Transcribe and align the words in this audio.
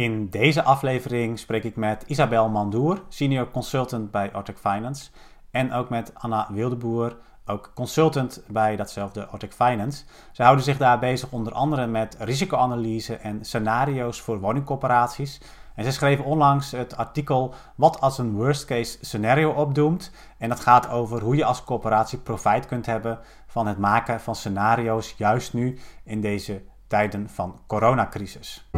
In 0.00 0.28
deze 0.30 0.62
aflevering 0.62 1.38
spreek 1.38 1.64
ik 1.64 1.76
met 1.76 2.04
Isabel 2.06 2.48
Mandoer, 2.48 3.02
senior 3.08 3.50
consultant 3.50 4.10
bij 4.10 4.34
Ortec 4.34 4.58
Finance. 4.58 5.10
En 5.50 5.72
ook 5.72 5.88
met 5.88 6.12
Anna 6.14 6.48
Wildeboer, 6.52 7.16
ook 7.46 7.72
consultant 7.74 8.42
bij 8.48 8.76
datzelfde 8.76 9.28
Ortec 9.32 9.52
Finance. 9.52 10.04
Ze 10.32 10.42
houden 10.42 10.64
zich 10.64 10.76
daar 10.76 10.98
bezig 10.98 11.30
onder 11.30 11.52
andere 11.52 11.86
met 11.86 12.16
risicoanalyse 12.18 13.16
en 13.16 13.44
scenario's 13.44 14.20
voor 14.20 14.40
woningcorporaties. 14.40 15.40
En 15.74 15.84
ze 15.84 15.92
schreven 15.92 16.24
onlangs 16.24 16.70
het 16.70 16.96
artikel 16.96 17.54
Wat 17.74 18.00
als 18.00 18.18
een 18.18 18.32
worst 18.32 18.64
case 18.64 18.98
scenario 19.00 19.50
opdoemt. 19.50 20.12
En 20.38 20.48
dat 20.48 20.60
gaat 20.60 20.88
over 20.88 21.20
hoe 21.20 21.36
je 21.36 21.44
als 21.44 21.64
corporatie 21.64 22.18
profijt 22.18 22.66
kunt 22.66 22.86
hebben 22.86 23.18
van 23.46 23.66
het 23.66 23.78
maken 23.78 24.20
van 24.20 24.34
scenario's, 24.34 25.14
juist 25.16 25.54
nu 25.54 25.78
in 26.04 26.20
deze 26.20 26.62
tijden 26.86 27.28
van 27.28 27.60
coronacrisis. 27.66 28.68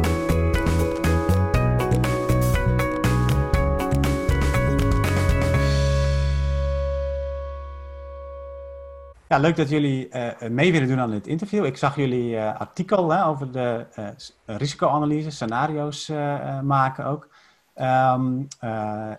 Leuk 9.37 9.55
dat 9.55 9.69
jullie 9.69 10.09
uh, 10.09 10.49
mee 10.49 10.71
willen 10.71 10.87
doen 10.87 10.99
aan 10.99 11.11
dit 11.11 11.27
interview. 11.27 11.65
Ik 11.65 11.77
zag 11.77 11.95
jullie 11.95 12.33
uh, 12.33 12.59
artikel 12.59 13.11
hè, 13.11 13.25
over 13.25 13.51
de 13.51 13.85
uh, 13.99 14.07
risicoanalyse, 14.45 15.29
scenario's 15.29 16.07
maken 16.63 17.05
ook. 17.05 17.29
Um, 17.75 18.47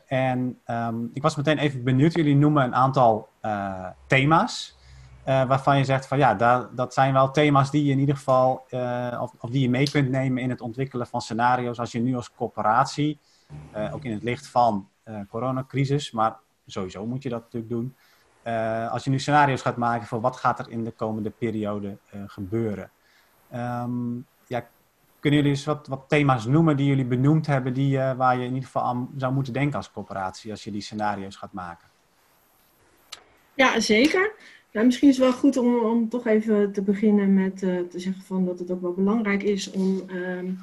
en 0.07 0.59
um, 0.67 1.11
ik 1.13 1.23
was 1.23 1.37
meteen 1.37 1.59
even 1.59 1.85
benieuwd. 1.85 2.15
Jullie 2.15 2.37
noemen 2.37 2.65
een 2.65 2.75
aantal 2.75 3.29
thema's. 4.07 4.77
waarvan 5.25 5.79
je 5.79 5.85
zegt 5.85 6.07
van 6.07 6.19
ja, 6.19 6.35
dat, 6.75 6.95
zijn 6.95 7.13
wel 7.13 7.31
thema's 7.31 7.71
die 7.71 7.85
je 7.85 7.93
in 7.93 7.99
ieder 7.99 8.17
geval, 8.17 8.67
of, 9.21 9.33
of, 9.39 9.51
die 9.51 9.61
je 9.61 9.71
mee 9.71 9.91
kunt 9.91 10.11
nemen 10.11 10.43
in 10.43 10.51
het 10.51 10.61
ontwikkelen 10.61 11.07
van 11.07 11.21
scenario's. 11.21 11.79
Als 11.79 11.93
je 11.93 12.01
nu 12.01 12.17
als 12.17 12.31
corporatie, 12.35 13.19
ook 13.93 14.05
in 14.05 14.13
het 14.13 14.23
licht 14.23 14.47
van 14.47 14.89
coronacrisis, 15.29 16.11
maar 16.11 16.37
sowieso 16.67 17.07
moet 17.07 17.23
je 17.23 17.29
dat 17.29 17.43
natuurlijk 17.43 17.73
doen 17.73 17.95
uh, 18.47 18.93
als 18.93 19.05
je 19.05 19.11
nu 19.11 19.19
scenario's 19.19 19.63
gaat 19.63 19.77
maken 19.77 20.07
voor 20.07 20.21
wat 20.21 20.37
gaat 20.37 20.59
er 20.59 20.71
in 20.71 20.85
de 20.85 20.91
komende 20.91 21.31
periode 21.31 21.97
uh, 22.15 22.23
gebeuren. 22.27 22.91
Um, 23.55 24.27
ja, 24.47 24.69
kunnen 25.21 25.41
jullie 25.41 25.57
eens 25.57 25.65
wat, 25.65 26.05
thema's 26.09 26.47
noemen 26.47 26.77
die 26.77 26.87
jullie 26.87 27.05
benoemd 27.05 27.47
hebben, 27.47 27.75
die, 27.75 27.97
uh, 27.97 28.13
waar 28.13 28.37
je 28.37 28.43
in 28.45 28.49
ieder 28.49 28.65
geval 28.65 28.83
aan 28.83 29.09
zou 29.17 29.33
moeten 29.33 29.53
denken 29.53 29.77
als 29.77 29.91
corporatie 29.91 30.51
als 30.51 30.65
je 30.65 30.71
die 30.71 30.81
scenario's 30.81 31.37
gaat 31.37 31.53
maken? 31.53 31.89
Ja, 33.55 33.81
zeker. 33.81 34.33
Misschien 34.73 35.09
is 35.09 35.17
het 35.17 35.27
wel 35.27 35.35
goed 35.35 35.57
om, 35.57 35.79
om 35.79 36.09
toch 36.09 36.27
even 36.27 36.73
te 36.73 36.83
beginnen 36.83 37.35
met 37.35 37.59
te 37.59 37.89
zeggen 37.95 38.23
van 38.23 38.45
dat 38.45 38.59
het 38.59 38.71
ook 38.71 38.81
wel 38.81 38.93
belangrijk 38.93 39.43
is 39.43 39.71
om 39.71 40.03
um, 40.11 40.59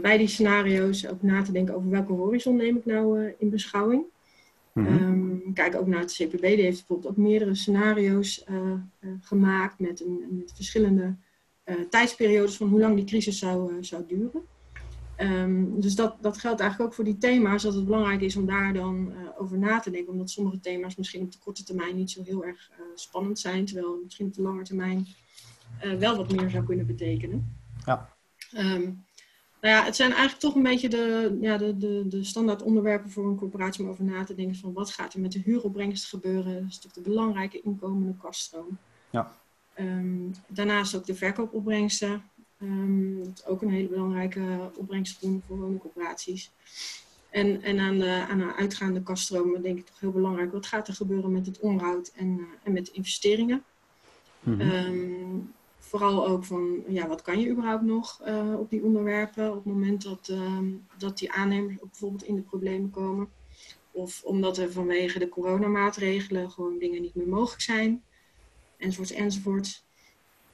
bij 0.00 0.18
die 0.18 0.26
scenario's 0.26 1.06
ook 1.06 1.22
na 1.22 1.42
te 1.42 1.52
denken 1.52 1.74
over 1.74 1.90
welke 1.90 2.12
horizon 2.12 2.56
neem 2.56 2.76
ik 2.76 2.84
nou 2.84 3.34
in 3.38 3.50
beschouwing. 3.50 4.04
Mm 4.72 4.86
-hmm. 4.86 5.52
kijk 5.54 5.74
ook 5.74 5.86
naar 5.86 6.00
het 6.00 6.12
CPB, 6.12 6.40
die 6.40 6.62
heeft 6.62 6.78
bijvoorbeeld 6.78 7.10
ook 7.10 7.16
meerdere 7.16 7.54
scenario's 7.54 8.44
uh, 8.50 8.56
uh, 8.56 9.10
gemaakt 9.20 9.78
met, 9.78 10.00
een, 10.00 10.26
met 10.30 10.52
verschillende 10.54 11.16
uh, 11.64 11.76
tijdsperiodes 11.90 12.56
van 12.56 12.68
hoe 12.68 12.80
lang 12.80 12.96
die 12.96 13.04
crisis 13.04 13.38
zou, 13.38 13.84
zou 13.84 14.04
duren. 14.06 14.42
Um, 15.18 15.80
dus 15.80 15.94
dat, 15.94 16.16
dat 16.20 16.38
geldt 16.38 16.60
eigenlijk 16.60 16.90
ook 16.90 16.96
voor 16.96 17.04
die 17.04 17.18
thema's, 17.18 17.62
dat 17.62 17.74
het 17.74 17.84
belangrijk 17.84 18.20
is 18.20 18.36
om 18.36 18.46
daar 18.46 18.72
dan 18.72 19.12
over 19.38 19.58
na 19.58 19.80
te 19.80 19.90
denken, 19.90 20.12
omdat 20.12 20.30
sommige 20.30 20.60
thema's 20.60 20.96
misschien 20.96 21.22
op 21.22 21.32
de 21.32 21.38
korte 21.38 21.64
termijn 21.64 21.96
niet 21.96 22.10
zo 22.10 22.22
heel 22.22 22.44
erg 22.44 22.70
spannend 22.94 23.38
zijn, 23.38 23.64
terwijl 23.64 24.00
misschien 24.04 24.26
op 24.26 24.34
de 24.34 24.42
lange 24.42 24.62
termijn 24.62 25.06
wel 25.98 26.16
wat 26.16 26.32
meer 26.32 26.50
zou 26.50 26.64
kunnen 26.64 26.86
betekenen. 26.86 27.56
Ja. 27.84 28.08
Um, 28.56 29.04
nou 29.62 29.74
ja, 29.74 29.84
het 29.84 29.96
zijn 29.96 30.10
eigenlijk 30.10 30.40
toch 30.40 30.54
een 30.54 30.62
beetje 30.62 30.88
de, 30.88 31.38
ja, 31.40 31.56
de, 31.56 31.76
de, 31.76 32.04
de 32.08 32.24
standaard 32.24 32.62
onderwerpen 32.62 33.10
voor 33.10 33.26
een 33.26 33.36
corporatie 33.36 33.84
om 33.84 33.90
over 33.90 34.04
na 34.04 34.24
te 34.24 34.34
denken 34.34 34.56
van 34.56 34.72
wat 34.72 34.90
gaat 34.90 35.14
er 35.14 35.20
met 35.20 35.32
de 35.32 35.40
huuropbrengst 35.44 36.08
gebeuren. 36.08 36.52
Dat 36.52 36.68
is 36.68 36.74
natuurlijk 36.74 36.94
de 36.94 37.10
belangrijke 37.10 37.60
inkomende 37.60 38.14
kaststroom. 38.16 38.78
Ja. 39.10 39.32
Um, 39.78 40.34
daarnaast 40.46 40.94
ook 40.94 41.06
de 41.06 41.14
verkoopopbrengsten. 41.14 42.22
Um, 42.62 43.18
dat 43.24 43.32
is 43.34 43.46
ook 43.46 43.62
een 43.62 43.70
hele 43.70 43.88
belangrijke 43.88 44.70
opbrengstbron 44.76 45.42
voor 45.46 45.58
woningcorporaties. 45.58 46.50
En, 47.30 47.62
en 47.62 47.78
aan, 47.78 47.98
de, 47.98 48.26
aan 48.28 48.38
de 48.38 48.54
uitgaande 48.54 49.02
kaststromen 49.02 49.62
denk 49.62 49.78
ik 49.78 49.86
toch 49.86 50.00
heel 50.00 50.12
belangrijk. 50.12 50.52
Wat 50.52 50.66
gaat 50.66 50.88
er 50.88 50.94
gebeuren 50.94 51.32
met 51.32 51.46
het 51.46 51.58
onderhoud 51.58 52.12
en, 52.16 52.38
uh, 52.38 52.44
en 52.62 52.72
met 52.72 52.88
investeringen? 52.88 53.64
Mm 54.40 54.60
-hmm. 54.60 54.70
um, 54.70 55.52
vooral 55.92 56.26
ook 56.26 56.44
van, 56.44 56.82
ja, 56.88 57.08
wat 57.08 57.22
kan 57.22 57.40
je 57.40 57.50
überhaupt 57.50 57.82
nog 57.82 58.20
uh, 58.26 58.58
op 58.58 58.70
die 58.70 58.82
onderwerpen 58.82 59.48
op 59.48 59.54
het 59.54 59.64
moment 59.64 60.02
dat, 60.02 60.28
uh, 60.30 60.58
dat 60.98 61.18
die 61.18 61.32
aannemers 61.32 61.76
bijvoorbeeld 61.80 62.22
in 62.22 62.34
de 62.34 62.42
problemen 62.42 62.90
komen. 62.90 63.28
Of 63.90 64.22
omdat 64.24 64.58
er 64.58 64.72
vanwege 64.72 65.18
de 65.18 65.28
coronamaatregelen 65.28 66.50
gewoon 66.50 66.78
dingen 66.78 67.02
niet 67.02 67.14
meer 67.14 67.28
mogelijk 67.28 67.62
zijn. 67.62 68.02
Enzovoorts, 68.76 69.12
enzovoorts. 69.12 69.84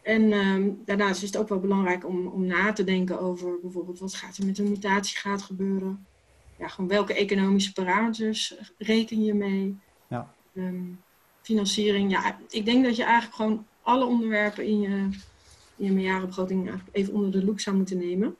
En 0.03 0.23
uh, 0.23 0.73
daarnaast 0.85 1.23
is 1.23 1.29
het 1.29 1.39
ook 1.39 1.49
wel 1.49 1.61
belangrijk 1.61 2.07
om, 2.07 2.27
om 2.27 2.47
na 2.47 2.73
te 2.73 2.85
denken 2.85 3.21
over 3.21 3.61
bijvoorbeeld 3.61 3.99
wat 3.99 4.15
gaat 4.15 4.37
er 4.37 4.47
met 4.47 4.59
een 4.59 4.71
mutatie 4.71 5.19
gaat 5.19 5.43
gebeuren. 5.43 6.07
Ja, 6.59 6.69
gewoon 6.69 6.91
welke 6.91 7.15
economische 7.15 7.73
parameters 7.73 8.55
reken 8.79 9.25
je 9.25 9.35
mee. 9.35 9.79
Ja. 10.09 10.35
Um, 10.55 11.01
financiering, 11.43 12.11
ja, 12.11 12.39
ik 12.49 12.65
denk 12.65 12.85
dat 12.85 12.97
je 12.97 13.05
eigenlijk 13.05 13.35
gewoon 13.35 13.67
alle 13.83 14.05
onderwerpen 14.05 14.65
in 14.65 14.81
je, 14.81 15.09
je 15.79 15.93
meerjarenbegroting 15.93 16.71
even 16.93 17.15
onder 17.15 17.31
de 17.31 17.45
loep 17.45 17.61
zou 17.61 17.77
moeten 17.77 17.99
nemen. 17.99 18.37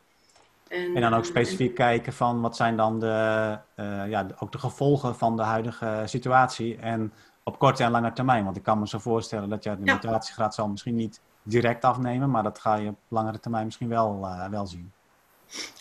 En, 0.69 0.95
en 0.95 1.01
dan 1.01 1.15
ook 1.15 1.25
specifiek 1.25 1.75
kijken 1.75 2.13
van 2.13 2.41
wat 2.41 2.57
zijn 2.57 2.77
dan 2.77 3.01
de, 3.01 3.59
uh, 3.77 4.09
ja, 4.09 4.27
ook 4.39 4.53
de 4.53 4.59
gevolgen 4.59 5.17
van 5.17 5.37
de 5.37 5.43
huidige 5.43 6.03
situatie 6.05 6.77
en 6.77 7.13
op 7.43 7.59
korte 7.59 7.83
en 7.83 7.91
lange 7.91 8.13
termijn. 8.13 8.45
Want 8.45 8.57
ik 8.57 8.63
kan 8.63 8.79
me 8.79 8.89
zo 8.89 8.99
voorstellen 8.99 9.49
dat 9.49 9.65
je 9.65 9.71
de 9.71 9.93
mutatiegraad 9.93 10.55
zal 10.55 10.69
misschien 10.69 10.95
niet 10.95 11.21
direct 11.43 11.85
afnemen, 11.85 12.31
maar 12.31 12.43
dat 12.43 12.59
ga 12.59 12.75
je 12.75 12.89
op 12.89 12.99
langere 13.09 13.41
termijn 13.41 13.65
misschien 13.65 13.89
wel, 13.89 14.21
uh, 14.23 14.49
wel 14.49 14.67
zien. 14.67 14.93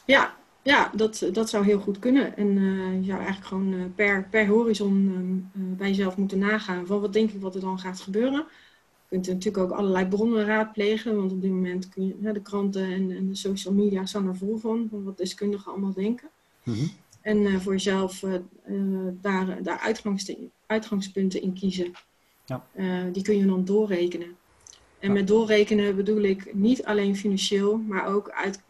Ja, 0.06 0.34
ja 0.62 0.90
dat, 0.94 1.30
dat 1.34 1.50
zou 1.50 1.66
heel 1.66 1.80
goed 1.80 2.00
kunnen. 2.00 2.38
En 2.38 2.48
uh, 2.48 2.94
je 3.00 3.06
zou 3.06 3.18
eigenlijk 3.18 3.48
gewoon 3.48 3.94
per, 3.96 4.28
per 4.30 4.48
horizon 4.48 4.92
um, 4.92 5.50
bij 5.78 5.88
jezelf 5.88 6.18
moeten 6.18 6.40
nagaan 6.40 6.86
van 6.86 7.02
wat 7.02 7.14
denk 7.14 7.32
ik 7.32 7.42
wat 7.42 7.56
er 7.56 7.62
dan 7.62 7.80
gaat 7.80 8.00
gebeuren. 8.00 8.46
Je 9.10 9.16
kunt 9.16 9.28
natuurlijk 9.28 9.64
ook 9.64 9.78
allerlei 9.78 10.08
bronnen 10.08 10.46
raadplegen, 10.46 11.16
want 11.16 11.32
op 11.32 11.42
dit 11.42 11.52
moment 11.52 11.90
kun 11.90 12.08
je 12.08 12.16
ja, 12.22 12.32
de 12.34 12.42
kranten 12.42 12.84
en, 12.84 13.12
en, 13.12 13.28
de 13.28 13.36
social 13.36 13.74
media 13.74 14.06
staan 14.06 14.28
er 14.28 14.36
vol 14.36 14.58
van, 14.58 14.88
van 14.90 15.04
wat 15.04 15.18
deskundigen 15.18 15.72
allemaal 15.72 15.94
denken. 15.94 16.30
Mm 16.64 16.74
-hmm. 16.74 16.92
En 17.22 17.38
uh, 17.38 17.60
voor 17.60 17.72
jezelf 17.72 18.24
uh, 18.24 18.34
uh, 18.70 19.08
daar, 19.22 19.64
daar 19.64 19.96
uitgangspunten 20.68 21.42
in 21.42 21.54
kiezen. 21.54 21.92
Ja. 22.46 22.66
die 23.12 23.24
kun 23.24 23.38
je 23.38 23.46
dan 23.46 23.66
doorrekenen. 23.66 24.36
En 25.00 25.08
ja. 25.08 25.14
met 25.14 25.28
doorrekenen 25.28 25.96
bedoel 25.96 26.22
ik 26.22 26.54
niet 26.54 26.86
alleen 26.86 27.16
financieel, 27.16 27.78
maar 27.78 28.08
ook 28.08 28.30
uit, 28.30 28.62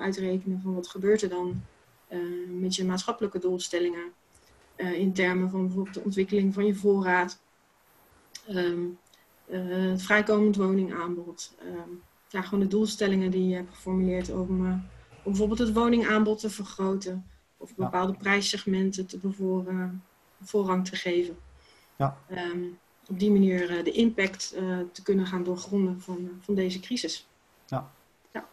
uitrekenen 0.00 0.60
van 0.60 0.74
wat 0.74 0.88
gebeurt 0.88 1.22
er 1.22 1.28
dan 1.28 1.62
met 2.48 2.74
je 2.74 2.84
maatschappelijke 2.84 3.38
doelstellingen. 3.38 4.12
in 4.76 5.12
termen 5.12 5.50
van 5.50 5.66
bijvoorbeeld 5.66 5.94
de 5.94 6.04
ontwikkeling 6.04 6.54
van 6.54 6.66
je 6.66 6.74
voorraad. 6.74 7.40
Um, 8.50 8.98
uh, 9.46 9.90
het 9.90 10.02
vrijkomend 10.02 10.56
woningaanbod. 10.56 11.54
Uh, 11.64 11.72
ja, 12.28 12.42
gewoon 12.42 12.60
de 12.60 12.66
doelstellingen 12.66 13.30
die 13.30 13.48
je 13.48 13.54
hebt 13.54 13.74
geformuleerd 13.74 14.30
om, 14.30 14.66
uh, 14.66 14.72
om 14.72 14.82
bijvoorbeeld 15.22 15.58
het 15.58 15.72
woningaanbod 15.72 16.38
te 16.38 16.50
vergroten. 16.50 17.26
Of 17.56 17.74
bepaalde 17.74 18.12
ja. 18.12 18.18
prijssegmenten 18.18 19.06
te 19.06 19.18
bevoren, 19.18 20.04
voorrang 20.42 20.88
te 20.88 20.96
geven. 20.96 21.36
Ja. 21.96 22.16
Um, 22.30 22.78
op 23.08 23.18
die 23.18 23.30
manier 23.30 23.84
de 23.84 23.90
impact 23.90 24.48
te 24.92 25.02
kunnen 25.02 25.26
gaan 25.26 25.42
doorgronden 25.42 26.00
van, 26.00 26.30
van 26.40 26.54
deze 26.54 26.80
crisis. 26.80 27.28
Ja. 27.66 27.90
ja. 28.32 28.48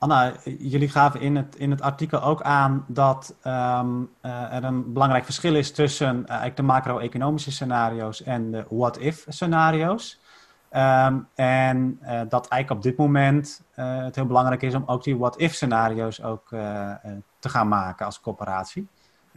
Anna, 0.00 0.32
jullie 0.44 0.88
gaven 0.88 1.20
in 1.20 1.36
het, 1.36 1.56
in 1.56 1.70
het 1.70 1.82
artikel 1.82 2.22
ook 2.22 2.42
aan 2.42 2.84
dat 2.88 3.34
um, 3.44 4.10
uh, 4.22 4.54
er 4.54 4.64
een 4.64 4.92
belangrijk 4.92 5.24
verschil 5.24 5.54
is 5.54 5.72
tussen 5.72 6.24
uh, 6.28 6.44
de 6.54 6.62
macro-economische 6.62 7.52
scenario's 7.52 8.22
en 8.22 8.50
de 8.50 8.64
what-if 8.68 9.24
scenario's. 9.28 10.20
Um, 10.72 11.28
en 11.34 11.98
uh, 12.02 12.20
dat 12.28 12.48
eigenlijk 12.48 12.70
op 12.70 12.82
dit 12.82 12.96
moment 12.96 13.64
het 13.74 14.14
heel 14.14 14.26
belangrijk 14.26 14.62
is 14.62 14.74
om 14.74 14.82
ook 14.86 15.04
die 15.04 15.18
what-if 15.18 15.54
scenario's 15.54 16.22
ook 16.22 16.48
te 17.38 17.48
gaan 17.48 17.68
maken 17.68 18.06
als 18.06 18.20
corporatie. 18.20 18.88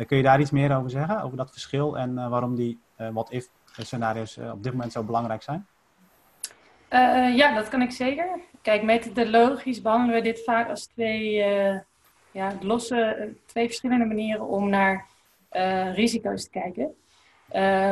kun 0.08 0.18
je 0.18 0.24
daar 0.24 0.40
iets 0.40 0.52
meer 0.52 0.76
over 0.76 0.90
zeggen, 0.90 1.22
over 1.22 1.38
dat 1.38 1.52
verschil 1.52 1.98
en 1.98 2.30
waarom 2.30 2.56
die 2.56 2.80
what-if 2.96 3.48
scenario's 3.78 4.38
op 4.38 4.64
dit 4.64 4.72
moment 4.72 4.92
zo 4.92 5.04
belangrijk 5.04 5.42
zijn? 5.42 5.68
Ja, 7.36 7.56
dat 7.56 7.70
kan 7.70 7.82
ik 7.82 7.92
zeker. 7.92 8.40
Kijk, 8.62 8.84
methodologisch 8.84 9.82
behandelen 9.82 10.16
we 10.16 10.22
dit 10.22 10.44
vaak 10.44 10.70
als 10.70 10.86
twee, 10.86 11.36
uh, 11.36 11.80
ja, 12.32 12.58
losse, 12.62 13.30
twee 13.46 13.66
verschillende 13.66 14.06
manieren 14.06 14.48
om 14.48 14.70
naar 14.70 15.08
uh, 15.52 15.96
risico's 15.96 16.44
te 16.44 16.50
kijken. 16.50 16.96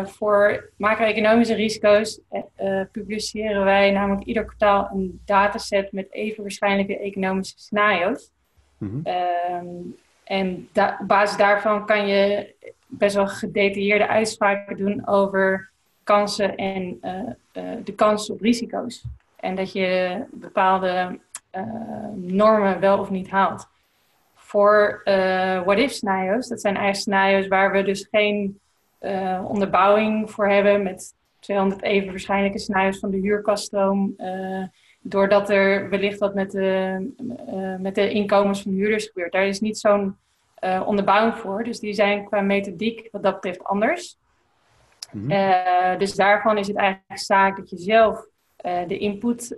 Voor 0.06 0.69
macro-economische 0.78 1.54
risico's 1.54 2.22
publiceren 2.92 3.63
wij 3.63 3.92
namelijk 3.92 4.25
ieder 4.28 4.46
kwartaal 4.46 4.90
een 4.94 5.22
dataset 5.25 5.92
met 5.92 6.13
even 6.13 6.42
waarschijnlijke 6.42 7.00
economische 7.00 7.60
scenario's. 7.60 8.31
Mhm. 8.78 9.00
Ehm, 9.04 9.66
en 10.24 10.69
op 11.00 11.07
basis 11.07 11.38
daarvan 11.38 11.86
kan 11.86 12.07
je 12.07 12.54
best 12.88 13.16
wel 13.16 13.28
gedetailleerde 13.28 14.07
uitspraken 14.07 14.78
doen 14.78 15.07
over 15.07 15.72
kansen 16.09 16.56
en 16.56 17.00
de 17.83 17.94
kans 17.95 18.29
op 18.29 18.41
risico's. 18.41 19.03
En 19.35 19.56
dat 19.56 19.71
je 19.71 20.23
bepaalde 20.31 21.19
normen 22.15 22.79
wel 22.79 23.00
of 23.00 23.09
niet 23.09 23.29
haalt. 23.29 23.67
Voor 24.35 25.01
what-if 25.65 25.91
scenario's, 25.91 26.47
dat 26.47 26.61
zijn 26.61 26.75
eigenlijk 26.75 27.03
scenario's 27.03 27.47
waar 27.47 27.71
we 27.71 27.83
dus 27.83 28.07
geen 28.11 28.59
onderbouwing 29.44 30.31
voor 30.31 30.50
hebben 30.50 30.83
met 30.83 31.13
200 31.39 31.81
even 31.81 32.09
waarschijnlijke 32.09 32.59
scenario's 32.59 33.00
van 33.00 33.09
de 33.09 33.17
huurkaststroom. 33.17 34.15
Doordat 35.01 35.50
er 35.50 35.89
wellicht 35.89 36.19
wat 36.19 36.33
met 36.33 36.51
de, 36.51 37.07
met 37.79 37.95
de 37.95 38.11
inkomens 38.11 38.61
van 38.61 38.71
de 38.71 38.77
huurders 38.77 39.06
gebeurt. 39.06 39.31
Daar 39.31 39.47
is 39.47 39.59
niet 39.59 39.77
zo'n 39.77 40.17
onderbouwing 40.85 41.38
voor. 41.38 41.63
Dus 41.63 41.79
die 41.79 41.94
zijn 41.94 42.25
qua 42.25 42.41
methodiek 42.41 43.07
wat 43.11 43.23
dat 43.23 43.33
betreft 43.33 43.63
anders. 43.63 44.17
Mm-hmm. 45.11 45.97
dus 45.97 46.15
daarvan 46.15 46.57
is 46.57 46.67
het 46.67 46.77
eigenlijk 46.77 47.19
zaak 47.19 47.57
dat 47.57 47.69
je 47.69 47.77
zelf 47.77 48.25
de 48.88 48.97
input 48.97 49.56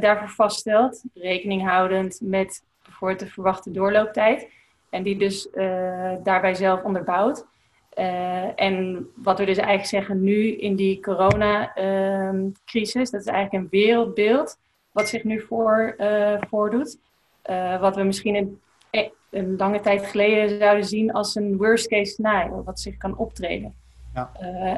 daarvoor 0.00 0.28
vaststelt. 0.28 1.04
Rekening 1.14 1.68
houdend 1.68 2.20
met 2.22 2.62
bijvoorbeeld 2.84 3.20
de 3.20 3.26
verwachte 3.26 3.70
doorlooptijd. 3.70 4.48
En 4.90 5.02
die 5.02 5.16
dus 5.16 5.48
daarbij 6.22 6.54
zelf 6.54 6.82
onderbouwt. 6.82 7.46
En 8.56 9.08
wat 9.14 9.38
we 9.38 9.44
dus 9.44 9.56
eigenlijk 9.56 9.88
zeggen 9.88 10.22
nu 10.22 10.56
in 10.56 10.76
die 10.76 11.00
coronacrisis, 11.00 13.10
dat 13.10 13.20
is 13.20 13.26
eigenlijk 13.26 13.64
een 13.64 13.70
wereldbeeld 13.70 14.58
wat 14.92 15.08
zich 15.08 15.24
nu 15.24 15.40
voor, 15.40 15.96
voordoet. 16.48 16.98
Wat 17.80 17.96
we 17.96 18.02
misschien 18.02 18.34
een, 18.34 18.60
een, 19.30 19.56
lange 19.56 19.80
tijd 19.80 20.06
geleden 20.06 20.58
zouden 20.58 20.84
zien 20.84 21.12
als 21.12 21.34
een 21.34 21.56
worst 21.56 21.88
case 21.88 22.10
scenario, 22.10 22.62
wat 22.62 22.80
zich 22.80 22.96
kan 22.96 23.16
optreden. 23.16 23.74
Ja. 24.14 24.30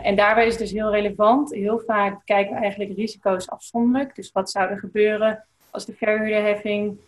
en 0.03 0.17
daarbij 0.17 0.47
is 0.47 0.57
dus 0.57 0.71
heel 0.71 0.91
relevant. 0.91 1.55
Heel 1.55 1.79
vaak 1.87 2.21
kijken 2.25 2.55
we 2.55 2.61
eigenlijk 2.61 2.97
risico's 2.97 3.49
afzonderlijk. 3.49 4.15
Dus 4.15 4.33
wat 4.33 4.51
zou 4.51 4.71
er 4.71 4.79
gebeuren 4.79 5.45
als 5.71 5.85
de 5.85 5.93
verhuurderheffing 5.93 6.99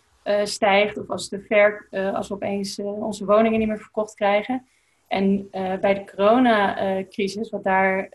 stijgt 0.43 0.97
of 0.97 1.09
als, 1.09 1.29
de 1.29 1.41
ver, 1.41 1.87
als 2.13 2.27
we 2.27 2.33
opeens 2.33 2.79
onze 2.79 3.25
woningen 3.25 3.59
niet 3.59 3.67
meer 3.67 3.79
verkocht 3.79 4.15
krijgen. 4.15 4.65
En 5.07 5.49
bij 5.51 5.93
de 5.93 6.03
coronacrisis, 6.15 7.49
wat 7.49 7.63
daar 7.63 8.09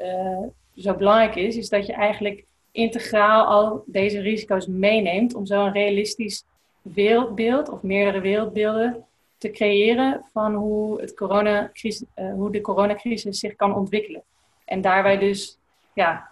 zo 0.76 0.94
belangrijk 0.94 1.34
is, 1.34 1.56
is 1.56 1.68
dat 1.68 1.86
je 1.86 1.92
eigenlijk 1.92 2.44
integraal 2.72 3.44
al 3.44 3.82
deze 3.86 4.20
risico's 4.20 4.66
meeneemt 4.66 5.34
om 5.34 5.46
zo 5.46 5.64
een 5.64 5.72
realistisch 5.72 6.44
wereldbeeld 6.82 7.68
of 7.68 7.82
meerdere 7.82 8.20
wereldbeelden 8.20 9.04
te 9.38 9.50
creëren 9.50 10.24
van 10.32 10.54
hoe, 10.54 11.00
het 11.00 11.14
coronacrisis, 11.14 12.04
uh, 12.16 12.32
hoe 12.32 12.52
de 12.52 12.60
coronacrisis 12.60 13.38
zich 13.38 13.56
kan 13.56 13.74
ontwikkelen. 13.74 14.22
En 14.64 14.80
daarbij 14.80 15.18
dus 15.18 15.58
ja, 15.92 16.30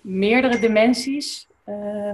meerdere 0.00 0.58
dimensies 0.58 1.48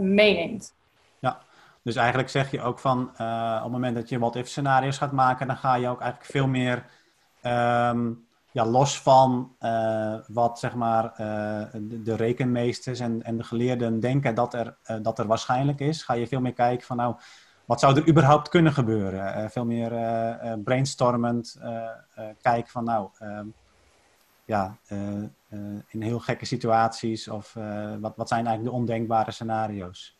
meeneemt. 0.01 0.75
Ja, 1.19 1.41
dus 1.83 1.97
eigenlijk 1.97 2.29
zeg 2.29 2.51
je 2.51 2.61
ook 2.61 2.79
van 2.79 3.09
op 3.09 3.63
het 3.63 3.71
moment 3.71 3.95
dat 3.95 4.09
je 4.09 4.19
wat 4.19 4.37
if 4.37 4.49
scenario's 4.49 4.99
gaat 4.99 5.13
maken, 5.13 5.47
dan 5.47 5.57
ga 5.57 5.75
je 5.75 5.89
ook 5.89 6.01
eigenlijk 6.01 6.31
veel 6.31 6.47
meer 6.47 6.85
Ehm, 7.41 8.13
ja, 8.51 8.67
los 8.67 9.01
van 9.01 9.57
wat 10.29 10.59
zeg 10.59 10.75
maar, 10.75 11.13
de, 11.73 12.03
de, 12.03 12.17
rekenmeesters 12.17 13.01
en, 13.01 13.23
en 13.23 13.37
de 13.37 13.45
geleerden 13.45 14.01
denken 14.01 14.35
dat 14.35 14.55
er, 14.55 14.77
dat 15.03 15.19
er 15.19 15.27
waarschijnlijk 15.27 15.81
is, 15.81 16.03
ga 16.03 16.15
je 16.15 16.27
veel 16.27 16.41
meer 16.41 16.53
kijken 16.53 16.87
van 16.87 16.97
nou, 16.97 17.15
wat 17.69 17.81
zou 17.81 17.97
er 17.97 18.09
überhaupt 18.09 18.49
kunnen 18.49 18.73
gebeuren? 18.73 19.51
veel 19.51 19.65
meer 19.65 19.91
brainstormend 20.65 21.61
kijken 22.41 22.71
van 22.71 22.85
nou, 22.85 23.09
ehm, 23.19 23.47
ja, 24.45 24.77
in 25.89 26.03
heel 26.03 26.19
gekke 26.19 26.47
situaties 26.47 27.29
of 27.29 27.55
wat, 28.01 28.13
wat 28.17 28.29
zijn 28.29 28.47
eigenlijk 28.47 28.65
de 28.65 28.81
ondenkbare 28.81 29.31
scenario's? 29.31 30.17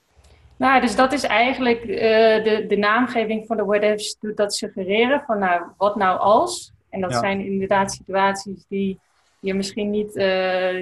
Nou, 0.57 0.81
dus 0.81 0.97
dat 0.97 1.13
is 1.13 1.23
eigenlijk 1.23 1.87
de, 1.87 2.65
de 2.69 2.77
naamgeving 2.77 3.47
van 3.47 3.57
de 3.57 3.65
what 3.65 4.17
doet 4.21 4.37
dat 4.37 4.55
suggereren 4.55 5.23
van 5.27 5.39
nou, 5.39 5.63
wat 5.77 5.97
nou 5.97 6.19
als? 6.19 6.73
En 6.91 7.01
dat 7.01 7.15
zijn 7.15 7.41
inderdaad 7.41 7.93
situaties 7.93 8.65
die 8.69 9.01
je 9.41 9.55
misschien 9.55 9.91
niet 9.91 10.13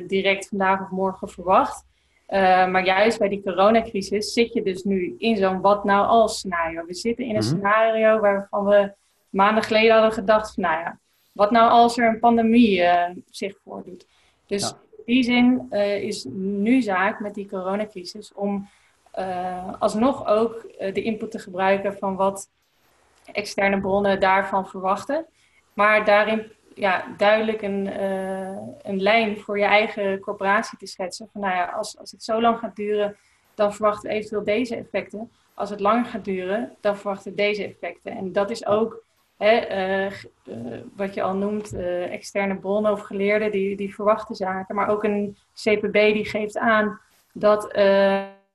direct 0.09 0.49
vandaag 0.49 0.81
of 0.81 0.91
morgen 0.91 1.29
verwacht. 1.29 1.86
Uh, 2.29 2.69
maar 2.69 2.85
juist 2.85 3.19
bij 3.19 3.29
die 3.29 3.43
coronacrisis 3.43 4.33
zit 4.33 4.53
je 4.53 4.63
dus 4.63 4.83
nu 4.83 5.15
in 5.19 5.37
zo'n 5.37 5.61
wat 5.61 5.85
nou 5.85 6.07
als 6.07 6.37
scenario. 6.39 6.85
We 6.87 6.95
zitten 6.95 7.25
in 7.25 7.31
een 7.31 7.37
mhm. 7.37 7.47
scenario 7.47 8.19
waarvan 8.21 8.65
we 8.65 8.93
maanden 9.29 9.63
geleden 9.63 9.93
hadden 9.93 10.13
gedacht 10.13 10.55
van 10.55 10.63
nou 10.63 10.81
ja, 10.81 10.99
wat 11.33 11.51
nou 11.51 11.71
als 11.71 11.99
er 11.99 12.09
een 12.09 12.19
pandemie 12.19 12.79
uh, 12.79 13.05
zich 13.31 13.57
voordoet. 13.65 14.07
Dus 14.47 14.63
ja. 14.63 14.79
in 15.05 15.15
die 15.15 15.23
zin 15.23 15.71
is 16.03 16.27
nu 16.31 16.83
zaak 16.83 17.21
met 17.21 17.35
die 17.35 17.49
coronacrisis 17.49 18.33
om 18.35 18.69
alsnog 19.79 20.27
ook 20.27 20.67
de 20.79 21.03
input 21.03 21.31
te 21.31 21.39
gebruiken 21.39 21.99
van 21.99 22.17
wat 22.17 22.51
externe 23.33 23.81
bronnen 23.81 24.21
daarvan 24.21 24.69
verwachten. 24.69 25.27
Maar 25.73 26.05
daarin 26.05 26.53
ja, 26.77 27.05
duidelijk 27.17 27.63
een, 27.63 27.87
uh, 27.87 28.59
een 28.83 29.03
lijn 29.03 29.39
voor 29.41 29.59
je 29.59 29.65
eigen 29.65 30.21
corporatie 30.21 30.79
te 30.79 30.87
schetsen. 30.87 31.29
Van 31.33 31.41
nou 31.41 31.55
ja, 31.55 31.65
als, 31.65 31.99
als 31.99 32.11
het 32.11 32.23
zo 32.23 32.41
lang 32.41 32.59
gaat 32.59 32.77
duren, 32.77 33.17
dan 33.55 33.75
verwachten 33.75 34.09
we 34.09 34.17
eventueel 34.17 34.45
deze 34.45 34.77
effecten. 34.77 35.31
Als 35.55 35.71
het 35.71 35.81
langer 35.81 36.05
gaat 36.05 36.25
duren, 36.25 36.77
dan 36.81 36.97
verwachten 36.97 37.31
we 37.31 37.37
deze 37.37 37.65
effecten. 37.65 38.13
En 38.13 38.33
dat 38.33 38.51
is 38.51 38.67
ook 38.67 39.05
hè, 39.37 39.71
uh, 40.07 40.13
uh, 40.45 40.81
wat 40.97 41.15
je 41.15 41.23
al 41.23 41.35
noemt, 41.35 41.75
externe 42.11 42.57
bronnen 42.57 42.93
of 42.93 43.01
geleerden, 43.01 43.51
die, 43.51 43.77
die 43.77 43.95
verwachten 43.95 44.35
zaken. 44.35 44.75
Maar 44.75 44.89
ook 44.89 45.05
een 45.05 45.37
CPB 45.55 45.93
die 45.93 46.25
geeft 46.25 46.59
aan 46.59 47.01
dat, 47.33 47.77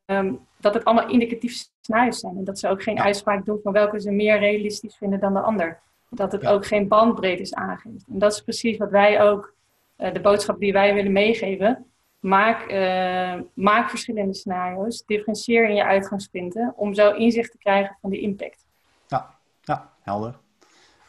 um, 0.06 0.48
dat 0.60 0.74
het 0.74 0.86
allemaal 0.86 1.10
indicatief 1.10 1.68
scenario's 1.82 2.20
zijn. 2.20 2.38
En 2.38 2.44
dat 2.44 2.60
ze 2.60 2.68
ook 2.68 2.84
geen 2.84 3.02
uitspraak 3.02 3.46
doen 3.46 3.60
van 3.64 3.72
welke 3.72 4.02
ze 4.02 4.12
meer 4.12 4.40
realistisch 4.40 4.96
vinden 4.96 5.20
dan 5.20 5.34
de 5.34 5.40
ander 5.40 5.80
dat 6.14 6.32
het 6.32 6.46
ook 6.46 6.66
geen 6.66 6.88
bandbreedte 6.88 7.56
aangeeft. 7.56 8.08
En 8.08 8.20
dat 8.20 8.32
is 8.32 8.42
precies 8.42 8.78
wat 8.78 8.90
wij 8.90 9.22
ook, 9.22 9.54
uh, 9.98 10.14
de 10.14 10.22
boodschap 10.22 10.60
die 10.60 10.74
wij 10.74 10.94
willen 10.94 11.12
meegeven. 11.12 11.86
Maak, 12.20 12.72
uh, 12.72 13.42
maak 13.54 13.90
verschillende 13.90 14.34
scenario's, 14.34 15.04
differentieer 15.06 15.70
in 15.70 15.76
je 15.76 15.86
uitgangspunten 15.86 16.74
om 16.76 16.94
zo 16.94 17.12
inzicht 17.12 17.52
te 17.52 17.58
krijgen 17.58 17.98
van 18.02 18.10
de 18.10 18.20
impact. 18.20 18.66
Ja, 19.08 19.36
ja 19.62 19.90
helder. 20.02 20.38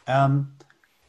Um, 0.09 0.55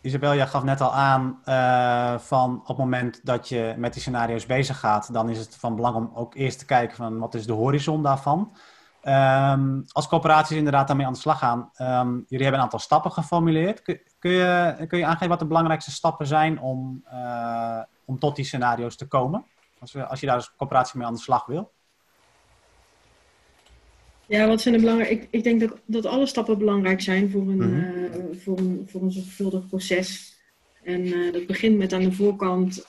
Isabel, 0.01 0.35
jij 0.35 0.47
gaf 0.47 0.63
net 0.63 0.81
al 0.81 0.93
aan 0.93 1.41
uh, 1.49 2.19
van 2.19 2.61
op 2.61 2.67
het 2.67 2.77
moment 2.77 3.21
dat 3.27 3.49
je 3.49 3.75
met 3.77 3.93
die 3.93 4.03
scenario's 4.03 4.47
bezig 4.47 4.79
gaat, 4.79 5.13
dan 5.13 5.29
is 5.29 5.39
het 5.39 5.57
van 5.57 5.77
belang 5.77 5.97
om 5.97 6.11
ook 6.15 6.35
eerst 6.35 6.59
te 6.59 6.67
kijken 6.67 6.97
van 6.97 7.19
wat 7.19 7.35
is 7.35 7.47
de 7.47 7.53
horizon 7.53 8.03
daarvan. 8.03 8.53
Um, 9.09 9.85
als 9.93 10.09
corporaties 10.09 10.57
inderdaad 10.57 10.87
daarmee 10.87 11.07
aan 11.07 11.13
de 11.13 11.19
slag 11.19 11.39
gaan, 11.39 11.71
um, 11.79 12.25
jullie 12.29 12.43
hebben 12.43 12.55
een 12.55 12.61
aantal 12.61 12.79
stappen 12.79 13.13
geformuleerd. 13.13 13.83
Kun, 13.83 14.01
kun, 14.19 14.31
je, 14.31 14.85
kun 14.89 14.99
je 14.99 15.07
aangeven 15.07 15.29
wat 15.29 15.39
de 15.39 15.47
belangrijkste 15.47 15.91
stappen 15.91 16.27
zijn 16.27 16.61
om, 16.61 17.05
uh, 17.13 17.83
om 18.05 18.19
tot 18.19 18.37
die 18.37 18.45
scenario's 18.45 18.97
te 18.97 19.07
komen? 19.07 19.45
Als, 19.79 19.93
we, 19.93 20.07
als 20.07 20.21
je 20.21 20.27
daar 20.27 20.35
als 20.35 20.55
corporatie 20.57 20.99
mee 20.99 21.07
aan 21.07 21.15
de 21.15 21.21
slag 21.21 21.47
wil. 21.47 21.73
Ja, 24.27 24.47
wat 24.47 24.61
zijn 24.61 24.75
de 24.75 24.81
belangrijke? 24.81 25.15
Ik, 25.15 25.29
ik 25.31 25.45
denk 25.45 25.61
dat, 25.61 25.81
dat 25.85 26.07
alle 26.07 26.27
stappen 26.27 26.59
belangrijk 26.59 27.01
zijn 27.01 27.31
voor 27.31 27.41
een, 27.41 27.57
mm 27.57 27.61
-hmm. 27.61 27.95
uh, 27.95 28.41
voor 28.41 28.59
een, 28.59 28.87
voor 28.91 29.03
een 29.03 29.13
zorgvuldig 29.13 29.67
proces. 29.67 30.39
En 30.83 31.07
uh, 31.07 31.33
dat 31.33 31.47
begint 31.47 31.79
met 31.79 31.93
aan 31.93 32.03
de 32.03 32.13
voorkant 32.13 32.87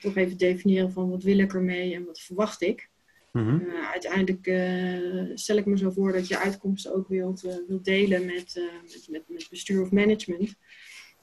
toch 0.00 0.16
even 0.16 0.38
definiëren 0.38 0.92
van 0.92 1.10
wat 1.10 1.22
wil 1.22 1.38
ik 1.38 1.54
ermee 1.54 1.94
en 1.94 2.04
wat 2.04 2.20
verwacht 2.20 2.62
ik. 2.62 2.89
Mm 3.32 3.68
uiteindelijk 3.92 4.46
uh, 4.46 5.30
stel 5.34 5.56
ik 5.56 5.66
me 5.66 5.78
zo 5.78 5.90
voor 5.90 6.12
dat 6.12 6.28
je 6.28 6.38
uitkomsten 6.38 6.94
ook 6.94 7.08
wilt, 7.08 7.44
uh, 7.44 7.54
wilt 7.68 7.84
delen 7.84 8.24
met, 8.24 8.70
met, 8.82 9.06
met, 9.10 9.22
met, 9.28 9.46
bestuur 9.50 9.82
of 9.82 9.90
management. 9.90 10.54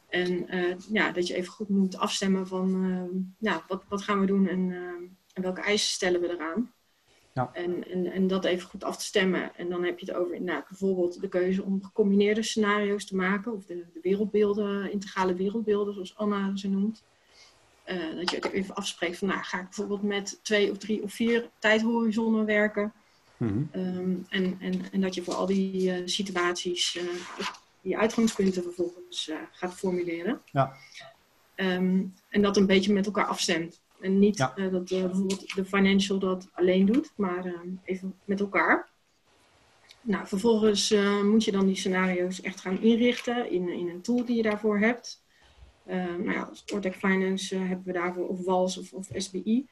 En 0.07 0.47
ja, 0.91 1.11
dat 1.11 1.27
je 1.27 1.35
even 1.35 1.51
goed 1.51 1.69
moet 1.69 1.97
afstemmen 1.97 2.47
van 2.47 3.35
ja, 3.39 3.63
wat, 3.67 3.83
wat 3.89 4.01
gaan 4.01 4.19
we 4.19 4.25
doen 4.25 4.47
en, 4.47 4.71
en 5.33 5.41
welke 5.41 5.61
eisen 5.61 5.89
stellen 5.89 6.21
we 6.21 6.29
eraan. 6.29 6.73
Ja. 7.37 7.49
En, 7.53 7.87
en, 7.91 8.05
en 8.05 8.27
dat 8.27 8.45
even 8.45 8.69
goed 8.69 8.83
af 8.83 8.97
te 8.97 9.05
stemmen. 9.05 9.55
En 9.55 9.69
dan 9.69 9.83
heb 9.83 9.99
je 9.99 10.05
het 10.05 10.15
over 10.15 10.41
nou, 10.41 10.63
bijvoorbeeld 10.67 11.21
de 11.21 11.27
keuze 11.27 11.63
om 11.63 11.83
gecombineerde 11.83 12.43
scenario's 12.43 13.05
te 13.05 13.15
maken. 13.15 13.53
Of 13.53 13.65
de, 13.65 13.85
de 13.93 13.99
wereldbeelden, 14.01 14.91
integrale 14.91 15.33
wereldbeelden, 15.33 15.93
zoals 15.93 16.17
Anna 16.17 16.55
ze 16.55 16.69
noemt. 16.69 17.03
Uh, 17.87 18.15
dat 18.15 18.31
je 18.31 18.51
even 18.51 18.75
afspreekt 18.75 19.17
van, 19.17 19.27
nou, 19.27 19.43
ga 19.43 19.57
ik 19.57 19.63
bijvoorbeeld 19.63 20.03
met 20.03 20.39
twee 20.41 20.71
of 20.71 20.77
drie 20.77 21.03
of 21.03 21.13
vier 21.13 21.49
tijdhorizonnen 21.59 22.45
werken. 22.45 22.93
Mm 23.37 23.69
um, 23.75 24.25
en, 24.29 24.57
en, 24.59 24.91
en 24.91 25.01
dat 25.01 25.15
je 25.15 25.23
voor 25.23 25.33
al 25.33 25.45
die 25.45 25.99
uh, 25.99 26.01
situaties 26.05 26.95
uh, 26.95 27.03
die 27.81 27.97
uitgangspunten 27.97 28.63
vervolgens 28.63 29.31
gaat 29.51 29.73
formuleren. 29.73 30.41
Ja. 30.51 30.73
Um, 31.55 32.13
en 32.29 32.41
dat 32.41 32.57
een 32.57 32.65
beetje 32.65 32.93
met 32.93 33.05
elkaar 33.05 33.25
afstemt. 33.25 33.81
En 34.01 34.19
niet 34.19 34.37
ja. 34.37 34.53
dat 34.55 34.85
bijvoorbeeld 34.85 35.55
de 35.55 35.65
financial 35.65 36.19
dat 36.19 36.49
alleen 36.53 36.85
doet, 36.85 37.11
maar 37.15 37.53
even 37.83 38.15
met 38.25 38.39
elkaar. 38.39 38.89
Nou, 40.01 40.27
vervolgens 40.27 40.95
moet 41.23 41.43
je 41.43 41.51
dan 41.51 41.65
die 41.65 41.75
scenario's 41.75 42.41
echt 42.41 42.59
gaan 42.59 42.81
inrichten 42.81 43.51
in, 43.51 43.69
in 43.69 43.89
een 43.89 44.01
tool 44.01 44.25
die 44.25 44.35
je 44.35 44.43
daarvoor 44.43 44.79
hebt. 44.79 45.25
Nou 45.95 46.31
ja, 46.31 46.41
als 46.41 46.63
Ortec 46.73 46.95
Finance 46.95 47.55
uh, 47.55 47.67
hebben 47.67 47.85
we 47.85 47.91
daarvoor 47.91 48.27
of 48.27 48.45
WALS 48.45 48.77
of, 48.77 48.93
of 48.93 49.09
SBI. 49.13 49.67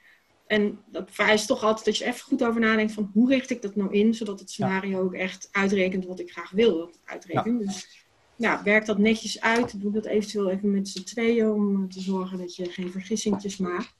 En 0.47 0.79
dat 0.85 1.11
vereist 1.11 1.47
toch 1.47 1.63
altijd 1.63 1.85
dat 1.85 1.97
je 1.97 2.05
even 2.05 2.21
goed 2.21 2.43
over 2.43 2.61
nadenkt 2.61 2.93
van 2.93 3.09
hoe 3.13 3.29
richt 3.29 3.49
ik 3.49 3.61
dat 3.61 3.75
nou 3.75 3.93
in, 3.93 4.13
zodat 4.13 4.39
het 4.39 4.51
scenario 4.51 5.01
ook 5.01 5.13
echt 5.13 5.49
uitrekent 5.51 6.05
wat 6.05 6.19
ik 6.19 6.31
graag 6.31 6.51
wil 6.51 6.77
dat 6.77 6.87
het 6.87 7.01
uitrekent. 7.05 7.59
Ja. 7.59 7.65
Dus 7.65 8.05
ja, 8.35 8.63
werk 8.63 8.85
dat 8.85 8.97
netjes 8.97 9.41
uit. 9.41 9.81
Doe 9.81 9.91
dat 9.91 10.05
eventueel 10.05 10.49
even 10.49 10.71
met 10.71 10.87
z'n 10.87 11.03
tweeën 11.03 11.49
om 11.49 11.89
te 11.89 12.01
zorgen 12.01 12.37
dat 12.37 12.55
je 12.55 12.65
geen 12.65 12.91
vergissingjes 12.91 13.57
maakt. 13.57 13.93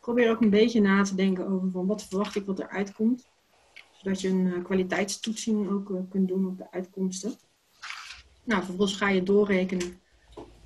Probeer 0.00 0.30
ook 0.30 0.40
een 0.40 0.50
beetje 0.50 0.80
na 0.80 1.02
te 1.02 1.14
denken 1.14 1.48
over 1.48 1.70
van 1.70 1.86
wat 1.86 2.04
verwacht 2.04 2.36
ik 2.36 2.46
wat 2.46 2.58
eruit 2.58 2.92
komt. 2.92 3.30
Zodat 3.92 4.20
je 4.20 4.28
een 4.28 4.62
kwaliteitstoetsing 4.62 5.70
ook 5.70 6.10
kunt 6.10 6.28
doen 6.28 6.46
op 6.46 6.58
de 6.58 6.70
uitkomsten. 6.70 7.34
Nou, 8.44 8.64
vervolgens 8.64 8.96
ga 8.96 9.08
je 9.08 9.22
doorrekenen 9.22 10.00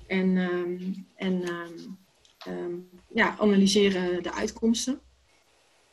en, 0.07 0.37
um, 0.37 1.05
en 1.15 1.49
um, 1.49 1.97
um, 2.47 2.89
ja, 3.07 3.35
analyseren 3.39 4.23
de 4.23 4.33
uitkomsten. 4.33 4.99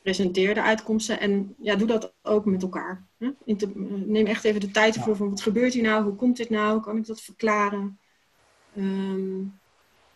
Presenteer 0.03 0.55
de 0.55 0.63
uitkomsten 0.63 1.21
en 1.21 1.55
ja, 1.61 1.77
doe 1.77 1.87
dat 1.87 2.15
ook 2.23 2.45
met 2.45 2.63
elkaar. 2.63 3.07
Hè? 3.19 3.31
Neem 4.07 4.27
echt 4.27 4.45
even 4.45 4.61
de 4.61 4.71
tijd 4.71 4.97
ervoor 4.97 5.17
van 5.17 5.31
wat 5.31 5.43
gebeurt 5.43 5.73
hier 5.73 5.83
nou, 5.83 6.05
hoe 6.05 6.15
komt 6.15 6.37
dit 6.37 6.51
nou, 6.51 6.81
kan 6.81 6.97
ik 6.97 7.07
dat 7.07 7.21
verklaren? 7.21 7.99
Um, 8.77 9.59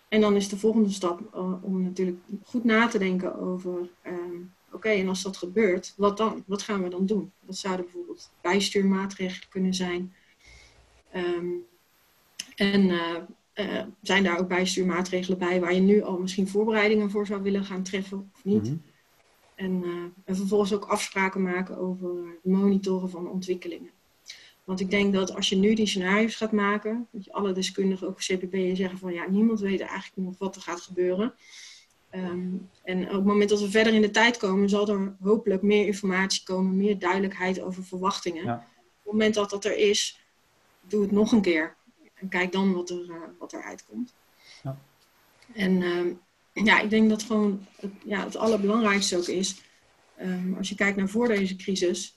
en 0.09 0.21
dan 0.21 0.37
is 0.37 0.49
de 0.49 0.59
volgende 0.59 0.91
stap 0.91 1.21
uh, 1.35 1.65
om 1.65 1.83
natuurlijk 1.83 2.19
goed 2.45 2.65
na 2.65 2.87
te 2.87 2.99
denken 2.99 3.39
over, 3.39 3.91
um, 4.07 4.53
oké, 4.67 4.77
okay, 4.77 5.01
en 5.01 5.09
als 5.09 5.23
dat 5.23 5.37
gebeurt, 5.37 5.95
wat 5.97 6.17
dan? 6.17 6.45
Wat 6.47 6.63
gaan 6.63 6.83
we 6.83 6.89
dan 6.89 7.07
doen? 7.07 7.33
Wat 7.41 7.57
zouden 7.57 7.85
bijvoorbeeld 7.85 8.31
bijstuurmaatregelen 8.41 9.49
kunnen 9.49 9.75
zijn? 9.75 10.15
Um, 11.17 11.65
en 12.57 12.81
uh, 12.81 13.17
uh, 13.59 13.83
zijn 14.03 14.25
daar 14.25 14.39
ook 14.39 14.49
bijstuurmaatregelen 14.49 15.39
bij 15.39 15.61
waar 15.61 15.75
je 15.75 15.81
nu 15.81 16.03
al 16.03 16.19
misschien 16.19 16.49
voorbereidingen 16.49 17.11
voor 17.11 17.27
zou 17.27 17.43
willen 17.43 17.65
gaan 17.65 17.83
treffen 17.83 18.31
of 18.35 18.45
niet? 18.45 18.63
Mm-hmm. 18.63 18.83
En, 19.55 19.83
uh, 19.85 20.05
en, 20.25 20.37
vervolgens 20.37 20.75
ook 20.75 20.85
afspraken 20.85 21.43
maken 21.43 21.79
over 21.79 22.09
het 22.09 22.53
monitoren 22.53 23.11
van 23.11 23.29
ontwikkelingen. 23.29 23.91
Want 24.65 24.81
ik 24.81 24.91
denk 24.91 25.13
dat 25.13 25.35
als 25.35 25.49
je 25.49 25.57
nu 25.57 25.75
die 25.75 25.87
scenario's 25.87 26.35
gaat 26.35 26.53
maken, 26.53 27.07
dat 27.11 27.25
je 27.25 27.33
alle 27.33 27.53
deskundigen, 27.53 28.09
ook 28.09 28.19
CPB'en, 28.19 28.77
zeggen 28.77 28.99
van 28.99 29.13
ja, 29.13 29.27
niemand 29.29 29.61
weet 29.61 29.81
eigenlijk 29.81 30.29
nog 30.29 30.39
wat 30.39 30.57
er 30.57 30.63
gaat 30.63 30.81
gebeuren. 30.81 31.35
Um, 32.15 32.69
en 32.83 33.03
op 33.07 33.13
het 33.13 33.25
moment 33.25 33.51
dat 33.51 33.61
we 33.61 33.71
verder 33.71 33.95
in 33.95 34.01
de 34.01 34.11
tijd 34.11 34.37
komen, 34.37 34.69
zal 34.69 34.89
er 34.89 35.17
hopelijk 35.23 35.63
meer 35.63 35.87
informatie 35.87 36.43
komen, 36.45 36.77
meer 36.77 36.99
duidelijkheid 36.99 37.61
over 37.61 37.85
verwachtingen. 37.85 38.45
Ja. 38.45 38.55
Op 38.55 39.03
het 39.03 39.13
moment 39.13 39.35
dat 39.35 39.51
dat 39.51 39.65
er 39.65 39.77
is, 39.77 40.21
doe 40.81 41.03
het 41.03 41.11
nog 41.11 41.33
een 41.33 41.41
keer. 41.41 41.77
En 42.21 42.29
kijk 42.29 42.53
dan 42.53 42.73
wat 42.73 42.91
er, 42.91 43.05
uh, 43.09 43.17
wat 43.39 43.53
er 43.53 43.63
uitkomt. 43.63 44.15
Ja. 44.63 44.79
En 45.55 45.83
um, 45.83 46.21
ja, 46.53 46.81
ik 46.81 46.91
denk 46.91 47.09
dat 47.09 47.23
gewoon 47.23 47.67
het, 47.77 47.93
ja, 48.05 48.25
het 48.25 48.37
allerbelangrijkste 48.37 49.17
ook 49.17 49.27
is, 49.27 49.63
um, 50.21 50.55
als 50.57 50.69
je 50.69 50.75
kijkt 50.75 50.97
naar 50.97 51.09
voor 51.09 51.29
deze 51.29 51.57
crisis, 51.57 52.15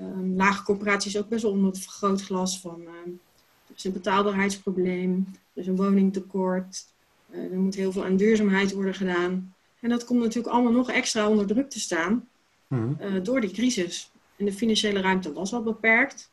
um, 0.00 0.36
lage 0.36 0.62
corporaties 0.62 1.18
ook 1.18 1.28
best 1.28 1.42
wel 1.42 1.52
onder 1.52 1.70
het 1.70 1.80
vergrootglas 1.80 2.60
van 2.60 2.80
um, 2.80 3.20
er 3.68 3.74
is 3.76 3.84
een 3.84 3.92
betaalbaarheidsprobleem, 3.92 5.26
er 5.54 5.60
is 5.60 5.66
een 5.66 5.76
woningtekort, 5.76 6.86
uh, 7.30 7.52
er 7.52 7.58
moet 7.58 7.74
heel 7.74 7.92
veel 7.92 8.04
aan 8.04 8.16
duurzaamheid 8.16 8.72
worden 8.72 8.94
gedaan. 8.94 9.54
En 9.80 9.88
dat 9.88 10.04
komt 10.04 10.20
natuurlijk 10.20 10.54
allemaal 10.54 10.72
nog 10.72 10.90
extra 10.90 11.28
onder 11.28 11.46
druk 11.46 11.70
te 11.70 11.80
staan 11.80 12.28
mm-hmm. 12.66 12.96
uh, 13.00 13.24
door 13.24 13.40
die 13.40 13.50
crisis. 13.50 14.10
En 14.36 14.44
de 14.44 14.52
financiële 14.52 15.00
ruimte 15.00 15.32
was 15.32 15.52
al 15.52 15.62
beperkt. 15.62 16.30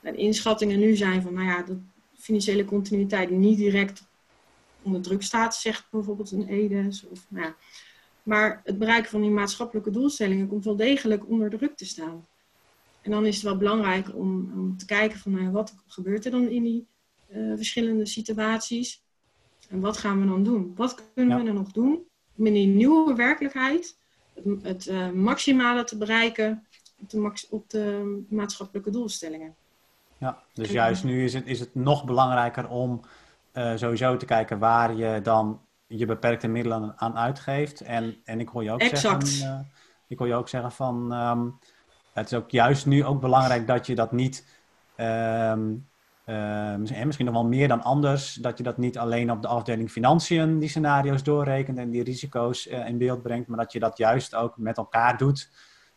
En 0.00 0.16
inschattingen 0.16 0.78
nu 0.78 0.96
zijn 0.96 1.22
van, 1.22 1.34
nou 1.34 1.46
ja, 1.46 1.62
de 1.62 1.78
financiële 2.18 2.64
continuïteit 2.64 3.30
niet 3.30 3.56
direct 3.56 4.06
onder 4.82 5.02
druk 5.02 5.22
staat, 5.22 5.56
zegt 5.56 5.86
bijvoorbeeld 5.90 6.30
een 6.30 6.48
EDES. 6.48 7.06
Of, 7.08 7.26
nou 7.28 7.44
ja. 7.44 7.56
Maar 8.22 8.60
het 8.64 8.78
bereiken 8.78 9.10
van 9.10 9.20
die 9.20 9.30
maatschappelijke 9.30 9.90
doelstellingen 9.90 10.48
komt 10.48 10.64
wel 10.64 10.76
degelijk 10.76 11.28
onder 11.28 11.50
druk 11.50 11.76
te 11.76 11.84
staan. 11.84 12.26
En 13.02 13.10
dan 13.10 13.26
is 13.26 13.34
het 13.34 13.44
wel 13.44 13.56
belangrijk 13.56 14.14
om, 14.14 14.52
om 14.54 14.76
te 14.76 14.84
kijken 14.84 15.18
van 15.18 15.32
nou, 15.32 15.50
wat 15.50 15.74
gebeurt 15.86 16.24
er 16.24 16.30
dan 16.30 16.48
in 16.48 16.62
die 16.62 16.86
uh, 17.28 17.56
verschillende 17.56 18.06
situaties. 18.06 19.02
En 19.68 19.80
wat 19.80 19.96
gaan 19.96 20.20
we 20.20 20.26
dan 20.26 20.44
doen? 20.44 20.72
Wat 20.76 21.12
kunnen 21.14 21.36
ja. 21.36 21.42
we 21.42 21.48
er 21.48 21.54
nog 21.54 21.72
doen 21.72 22.06
om 22.36 22.46
in 22.46 22.52
die 22.52 22.66
nieuwe 22.66 23.14
werkelijkheid 23.14 23.96
het, 24.34 24.44
het 24.62 24.86
uh, 24.86 25.10
maximale 25.10 25.84
te 25.84 25.96
bereiken 25.96 26.66
op 27.00 27.10
de, 27.10 27.18
max, 27.18 27.48
op 27.48 27.70
de 27.70 28.24
maatschappelijke 28.28 28.90
doelstellingen? 28.90 29.54
Ja, 30.18 30.38
dus 30.52 30.70
juist 30.70 31.04
nu 31.04 31.24
is 31.24 31.34
het, 31.34 31.46
is 31.46 31.60
het 31.60 31.74
nog 31.74 32.04
belangrijker 32.04 32.68
om 32.68 33.00
uh, 33.54 33.72
sowieso 33.76 34.16
te 34.16 34.26
kijken 34.26 34.58
waar 34.58 34.94
je 34.94 35.20
dan 35.22 35.60
je 35.86 36.06
beperkte 36.06 36.48
middelen 36.48 36.92
aan 36.96 37.18
uitgeeft. 37.18 37.80
En, 37.80 38.16
en 38.24 38.40
ik 38.40 38.48
hoor 38.48 38.62
je 38.62 38.70
ook 38.70 38.80
exact. 38.80 39.28
zeggen, 39.28 39.70
ik 40.06 40.18
hoor 40.18 40.26
je 40.26 40.34
ook 40.34 40.48
zeggen 40.48 40.72
van 40.72 41.12
um, 41.12 41.58
het 42.12 42.32
is 42.32 42.38
ook 42.38 42.50
juist 42.50 42.86
nu 42.86 43.04
ook 43.04 43.20
belangrijk 43.20 43.66
dat 43.66 43.86
je 43.86 43.94
dat 43.94 44.12
niet, 44.12 44.44
um, 44.96 45.86
uh, 46.26 46.74
misschien 46.74 47.24
nog 47.24 47.34
wel 47.34 47.46
meer 47.46 47.68
dan 47.68 47.82
anders, 47.82 48.34
dat 48.34 48.58
je 48.58 48.64
dat 48.64 48.78
niet 48.78 48.98
alleen 48.98 49.30
op 49.30 49.42
de 49.42 49.48
afdeling 49.48 49.90
financiën 49.90 50.58
die 50.58 50.68
scenario's 50.68 51.22
doorrekent 51.22 51.78
en 51.78 51.90
die 51.90 52.02
risico's 52.02 52.66
uh, 52.66 52.88
in 52.88 52.98
beeld 52.98 53.22
brengt, 53.22 53.48
maar 53.48 53.58
dat 53.58 53.72
je 53.72 53.78
dat 53.78 53.98
juist 53.98 54.34
ook 54.34 54.56
met 54.56 54.76
elkaar 54.76 55.16
doet, 55.16 55.50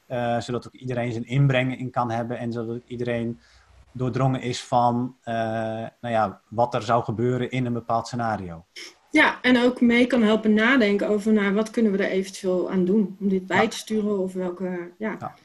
uh, 0.07 0.39
zodat 0.39 0.67
ook 0.67 0.73
iedereen 0.73 1.11
zijn 1.11 1.25
inbreng 1.25 1.77
in 1.77 1.91
kan 1.91 2.11
hebben 2.11 2.37
en 2.37 2.51
zodat 2.51 2.81
iedereen 2.85 3.39
doordrongen 3.91 4.41
is 4.41 4.63
van 4.63 5.15
nou 5.23 5.89
ja, 6.01 6.41
wat 6.49 6.73
er 6.73 6.81
zou 6.81 7.03
gebeuren 7.03 7.51
in 7.51 7.65
een 7.65 7.73
bepaald 7.73 8.07
scenario. 8.07 8.65
Ja, 9.11 9.41
en 9.41 9.63
ook 9.63 9.81
mee 9.81 10.07
kan 10.07 10.21
helpen 10.21 10.53
nadenken 10.53 11.07
over 11.07 11.33
nou, 11.33 11.53
wat 11.53 11.69
kunnen 11.69 11.91
we 11.91 11.97
er 11.97 12.09
eventueel 12.09 12.71
aan 12.71 12.85
doen 12.85 13.17
om 13.19 13.29
dit 13.29 13.47
bij 13.47 13.67
te 13.67 13.77
sturen 13.77 14.19
of 14.19 14.33
welke, 14.33 14.91
ja, 14.97 15.15
ja. 15.19 15.35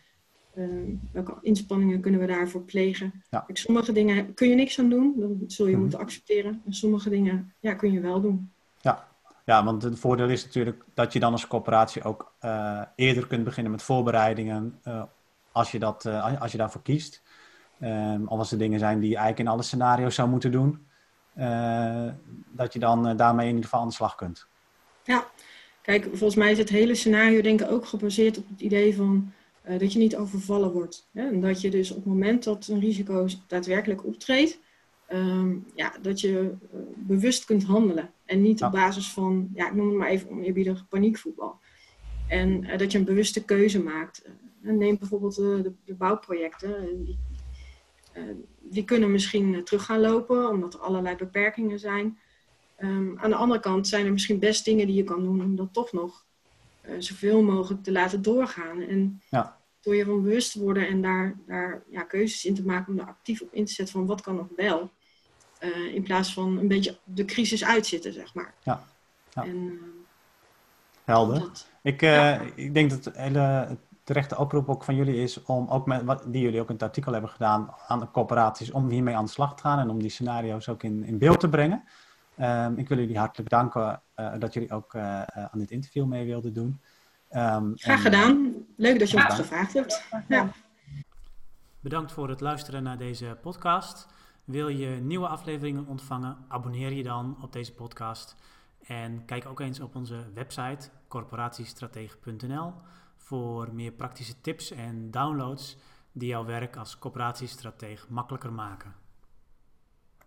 Uh, 0.55 0.99
welke 1.13 1.39
inspanningen 1.41 2.01
kunnen 2.01 2.21
we 2.21 2.27
daarvoor 2.27 2.63
plegen. 2.63 3.23
Ja. 3.31 3.45
Sommige 3.53 3.93
dingen 3.93 4.35
kun 4.35 4.49
je 4.49 4.55
niks 4.55 4.79
aan 4.79 4.89
doen, 4.89 5.15
dat 5.17 5.53
zul 5.53 5.65
je 5.65 5.71
mm-hmm. 5.71 5.81
moeten 5.81 5.99
accepteren. 5.99 6.63
En 6.67 6.75
sommige 6.75 7.11
dingen 7.11 7.53
ja, 7.61 7.75
kun 7.75 7.93
je 7.93 8.01
wel 8.01 8.21
doen. 8.21 8.51
Ja. 8.81 9.09
ja, 9.45 9.65
want 9.65 9.83
het 9.83 9.99
voordeel 9.99 10.29
is 10.29 10.45
natuurlijk 10.45 10.85
dat 10.95 11.13
je 11.13 11.21
dan 11.21 11.33
als 11.33 11.47
corporatie 11.47 12.03
ook 12.03 12.33
uh, 12.45 12.83
eerder 12.95 13.27
kunt 13.27 13.45
beginnen 13.45 13.73
met 13.73 13.83
voorbereidingen 13.83 14.81
als, 15.53 15.71
je 15.71 15.79
dat, 15.79 16.07
als 16.39 16.53
je 16.53 16.59
daarvoor 16.59 16.83
kiest. 16.83 17.23
Um, 17.81 18.27
al 18.29 18.39
als 18.39 18.53
er 18.53 18.59
dingen 18.59 18.79
zijn 18.79 19.01
die 19.01 19.09
je 19.09 19.17
eigenlijk 19.17 19.49
in 19.49 19.55
alle 19.55 19.63
scenario's 19.63 20.15
zou 20.15 20.29
moeten 20.29 20.53
doen. 20.53 20.87
Uh, 21.39 22.09
dat 22.51 22.73
je 22.73 22.79
dan 22.79 23.09
uh, 23.09 23.17
daarmee 23.17 23.49
in 23.49 23.55
ieder 23.55 23.65
geval 23.65 23.81
aan 23.81 23.89
de 23.89 23.95
slag 23.95 24.15
kunt. 24.15 24.47
Ja, 25.05 25.27
kijk, 25.83 26.05
volgens 26.05 26.35
mij 26.35 26.51
is 26.51 26.59
het 26.59 26.69
hele 26.69 26.95
scenario 26.95 27.41
denk 27.41 27.61
ik 27.61 27.71
ook 27.71 27.87
gebaseerd 27.87 28.39
op 28.39 28.49
het 28.49 28.61
idee 28.61 28.97
van 28.97 29.33
uh, 29.69 29.79
dat 29.79 29.93
je 29.93 29.99
niet 29.99 30.17
overvallen 30.17 30.73
wordt. 30.73 31.09
Hè? 31.13 31.29
En 31.29 31.41
dat 31.41 31.61
je 31.61 31.71
dus 31.71 31.91
op 31.91 31.97
het 31.97 32.07
moment 32.07 32.45
dat 32.45 32.67
een 32.67 32.81
risico 32.81 33.27
daadwerkelijk 33.47 34.05
optreedt, 34.05 34.59
um, 35.13 35.67
ja, 35.75 35.93
dat 36.03 36.21
je 36.21 36.55
bewust 36.97 37.45
kunt 37.45 37.65
handelen. 37.65 38.11
En 38.25 38.43
niet 38.43 38.59
ja. 38.59 38.67
op 38.67 38.73
basis 38.73 39.13
van, 39.13 39.49
ja, 39.55 39.67
ik 39.67 39.75
noem 39.75 39.89
het 39.89 39.97
maar 39.97 40.09
even 40.09 40.31
oneerbiedig, 40.31 40.89
paniekvoetbal. 40.89 41.59
En 42.29 42.79
dat 42.79 42.93
je 42.93 42.99
een 42.99 43.05
bewuste 43.05 43.45
keuze 43.45 43.83
maakt. 43.83 44.29
neem 44.61 44.99
bijvoorbeeld 44.99 45.35
de, 45.35 45.73
de 45.85 45.95
bouwprojecten. 45.95 47.05
Die, 47.05 47.19
die 48.61 48.85
kunnen 48.85 49.13
misschien 49.13 49.65
terug 49.65 49.85
gaan 49.85 50.01
lopen, 50.01 50.49
omdat 50.49 50.75
er 50.75 50.81
allerlei 50.81 51.17
beperkingen 51.17 51.79
zijn. 51.79 52.19
Um, 52.79 53.19
aan 53.19 53.31
de 53.31 53.37
andere 53.37 53.61
kant 53.61 53.89
zijn 53.89 54.07
er 54.07 54.13
misschien 54.13 54.39
best 54.39 54.65
dingen 54.65 54.87
die 54.87 54.97
je 54.97 55.05
kan 55.05 55.23
doen 55.23 55.43
om 55.43 55.57
dat 55.57 55.73
toch 55.73 55.93
nog 55.93 56.25
uh, 56.83 56.95
zoveel 56.99 57.43
mogelijk 57.43 57.83
te 57.83 57.93
laten 57.93 58.23
doorgaan. 58.23 58.81
En 58.81 59.23
ja. 59.31 59.59
door 59.81 59.97
je 59.97 60.05
van 60.05 60.23
bewust 60.23 60.53
te 60.53 60.61
worden 60.61 60.89
en 60.89 61.03
daar, 61.03 61.37
daar 61.47 61.83
ja, 61.91 62.03
keuzes 62.03 62.45
in 62.45 62.55
te 62.55 62.65
maken 62.65 62.93
om 62.93 62.99
er 62.99 63.07
actief 63.07 63.41
op 63.41 63.53
in 63.53 63.65
te 63.65 63.73
zetten 63.73 63.95
van 63.95 64.07
wat 64.07 64.21
kan 64.21 64.37
nog 64.37 64.49
wel. 64.57 64.91
Uh, 65.61 65.95
in 65.95 66.03
plaats 66.03 66.33
van 66.33 66.59
een 66.59 66.69
beetje 66.69 66.97
de 67.05 67.25
crisis 67.25 67.65
uitzitten, 67.65 68.13
zeg 68.13 68.35
maar. 68.35 68.55
Ja. 68.63 68.85
ja. 69.35 69.45
En, 69.45 69.57
uh, 69.57 69.81
Helder. 71.05 71.41
Dat, 71.41 71.69
ik, 71.83 72.01
ja. 72.01 72.41
ik 72.55 72.75
denk 72.75 72.91
dat 72.91 73.05
het 73.05 73.17
hele 73.17 73.77
terechte 74.07 74.39
oproep 74.39 74.69
ook 74.69 74.85
van 74.85 74.95
jullie 74.95 75.23
is 75.23 75.43
om 75.43 75.69
ook 75.69 75.87
met 75.87 76.03
wat 76.05 76.25
die 76.27 76.43
jullie 76.43 76.61
ook 76.61 76.69
in 76.69 76.75
het 76.75 76.83
artikel 76.83 77.13
hebben 77.13 77.31
gedaan 77.31 77.75
aan 77.87 78.01
de 78.01 78.11
corporaties 78.11 78.71
om 78.71 78.89
hiermee 78.89 79.17
aan 79.17 79.25
de 79.25 79.31
slag 79.31 79.55
te 79.55 79.63
gaan 79.63 79.79
en 79.79 79.91
om 79.91 80.01
die 80.01 80.11
scenario's 80.11 80.69
ook 80.69 80.83
in, 80.83 81.05
in 81.05 81.19
beeld 81.19 81.41
te 81.41 81.49
brengen. 81.49 81.85
Um, 82.41 82.79
ik 82.79 82.89
wil 82.89 82.99
jullie 82.99 83.19
hartelijk 83.19 83.49
bedanken 83.49 84.03
uh, 84.17 84.33
dat 84.39 84.55
jullie 84.55 84.73
ook 84.73 84.95
uh, 84.95 85.23
aan 85.23 85.59
dit 85.59 85.71
interview 85.71 86.05
mee 86.05 86.27
wilden 86.27 86.53
doen. 86.53 86.81
Um, 87.31 87.73
Graag 87.75 87.97
en, 87.97 87.99
gedaan. 87.99 88.55
Leuk 88.77 88.99
dat 88.99 89.11
je 89.11 89.17
ons 89.17 89.35
gevraagd 89.35 89.73
hebt. 89.73 90.05
Ja. 90.29 90.49
Bedankt 91.81 92.13
voor 92.13 92.29
het 92.29 92.41
luisteren 92.41 92.83
naar 92.83 92.99
deze 92.99 93.39
podcast. 93.43 94.07
Wil 94.45 94.69
je 94.69 94.89
nieuwe 94.89 95.29
afleveringen 95.29 95.87
ontvangen? 95.87 96.37
Abonneer 96.49 96.93
je 96.93 97.03
dan 97.03 97.37
op 97.43 97.53
deze 97.53 97.73
podcast. 97.73 98.37
En 98.87 99.25
kijk 99.25 99.47
ook 99.47 99.61
eens 99.61 99.81
op 99.81 99.95
onze 99.95 100.17
website 100.35 100.89
corporatiestratege.nl 101.09 102.73
voor 103.27 103.75
meer 103.75 103.93
praktische 103.93 104.41
tips 104.41 104.71
en 104.71 105.11
downloads 105.11 105.77
die 106.13 106.29
jouw 106.29 106.45
werk 106.45 106.77
als 106.77 106.99
coöperatiestrateeg 106.99 108.09
makkelijker 108.09 108.53
maken? 108.53 109.06